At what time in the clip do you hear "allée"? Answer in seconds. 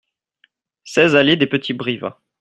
1.15-1.35